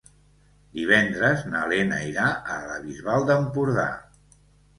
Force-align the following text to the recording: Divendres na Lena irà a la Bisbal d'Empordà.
Divendres 0.77 1.43
na 1.51 1.61
Lena 1.73 1.99
irà 2.13 2.25
a 2.55 2.57
la 2.71 2.79
Bisbal 2.87 3.29
d'Empordà. 3.29 3.87